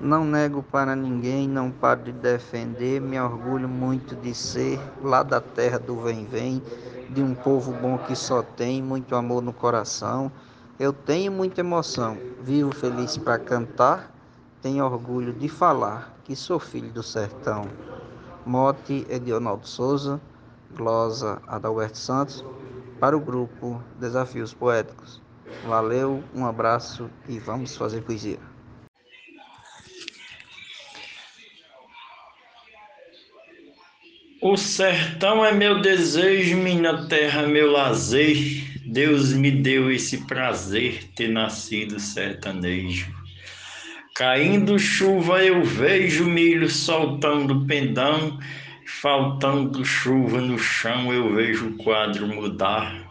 [0.00, 5.40] Não nego para ninguém, não paro de defender, me orgulho muito de ser lá da
[5.40, 6.62] terra do vem-vem,
[7.10, 10.30] de um povo bom que só tem muito amor no coração.
[10.78, 14.08] Eu tenho muita emoção, vivo feliz para cantar,
[14.62, 17.64] tenho orgulho de falar que sou filho do sertão.
[18.46, 20.20] Mote Edionaldo Souza,
[20.76, 22.44] glosa Adalberto Santos,
[23.00, 25.20] para o grupo Desafios Poéticos.
[25.66, 28.57] Valeu, um abraço e vamos fazer poesia.
[34.50, 38.64] O sertão é meu desejo, minha terra meu lazer.
[38.86, 43.14] Deus me deu esse prazer ter nascido sertanejo.
[44.16, 48.38] Caindo chuva eu vejo milho soltando pendão,
[49.02, 53.06] faltando chuva no chão eu vejo o quadro mudar.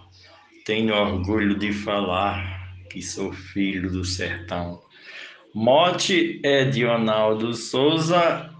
[0.65, 4.81] Tenho orgulho de falar que sou filho do sertão.
[5.53, 8.56] Mote é de Ronaldo Souza,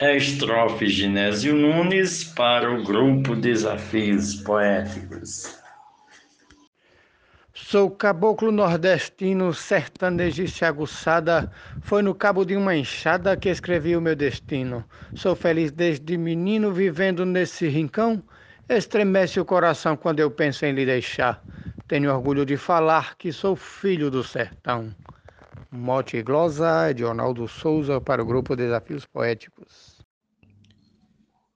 [0.00, 5.58] estrofe Ginésio Nunes para o grupo Desafios Poéticos.
[7.52, 11.50] Sou caboclo nordestino, sertanejice aguçada.
[11.80, 14.84] Foi no cabo de uma enxada que escrevi o meu destino.
[15.16, 18.22] Sou feliz desde menino, vivendo nesse rincão.
[18.68, 21.42] Estremece o coração quando eu penso em lhe deixar.
[21.88, 24.94] Tenho orgulho de falar que sou filho do sertão.
[25.70, 29.98] Mote e glosa de Ronaldo Souza para o grupo Desafios Poéticos.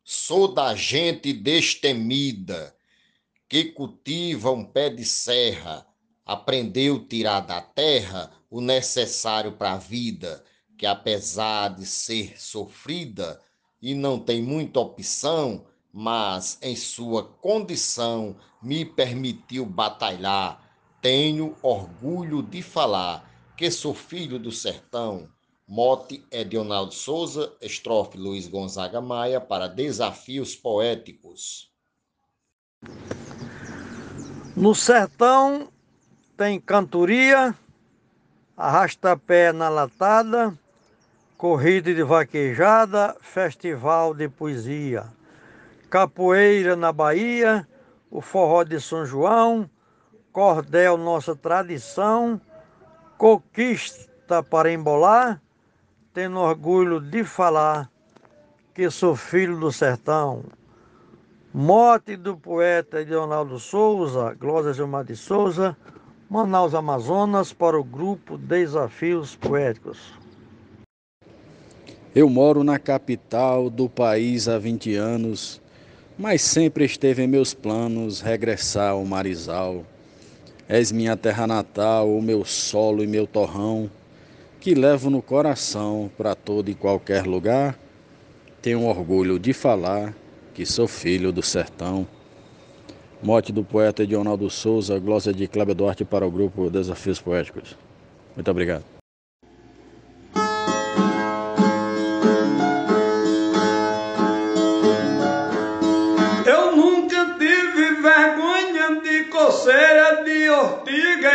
[0.04, 2.76] Sou da gente destemida,
[3.48, 5.86] que cultiva um pé de serra
[6.26, 10.44] aprendeu tirar da terra o necessário para a vida,
[10.76, 13.40] que apesar de ser sofrida
[13.80, 20.62] e não tem muita opção, mas em sua condição me permitiu batalhar.
[21.00, 23.31] Tenho orgulho de falar
[23.62, 25.28] que sou filho do sertão.
[25.68, 31.70] Mote é Edionaldo Souza, estrofe Luiz Gonzaga Maia para Desafios Poéticos.
[34.56, 35.68] No sertão
[36.36, 37.54] tem cantoria,
[38.56, 40.58] arrasta-pé na latada,
[41.38, 45.04] corrida de vaquejada, festival de poesia,
[45.88, 47.64] capoeira na Bahia,
[48.10, 49.70] o forró de São João,
[50.32, 52.40] cordel nossa tradição,
[53.22, 55.40] conquista para embolar,
[56.12, 57.88] tendo orgulho de falar
[58.74, 60.42] que sou filho do sertão.
[61.54, 65.76] Morte do poeta Leonardo Souza, Glória Gilmar de Souza,
[66.28, 70.00] Manaus, Amazonas, para o grupo Desafios Poéticos.
[72.12, 75.62] Eu moro na capital do país há 20 anos,
[76.18, 79.84] mas sempre esteve em meus planos regressar ao Marizal.
[80.68, 83.90] És minha terra natal, o meu solo e meu torrão,
[84.60, 87.78] que levo no coração para todo e qualquer lugar.
[88.60, 90.14] Tenho orgulho de falar
[90.54, 92.06] que sou filho do sertão.
[93.22, 97.76] Mote do poeta Edionaldo Souza, glosa de Cláudio Duarte para o grupo Desafios Poéticos.
[98.36, 99.01] Muito obrigado.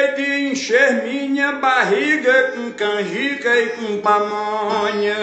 [0.08, 5.16] E de encher minha barriga com canjica e com pamonha.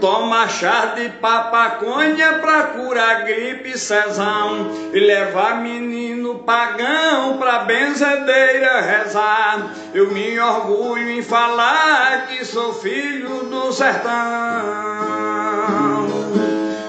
[0.00, 9.74] Toma chá de papaconha pra curar gripe cesão e levar menino pagão pra benzedeira rezar.
[9.94, 14.12] Eu me orgulho em falar que sou filho do sertão.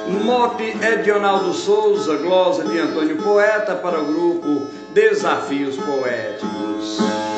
[0.08, 1.12] Mote é de
[1.54, 7.35] Souza, glosa de Antônio Poeta para o grupo Desafios Poéticos.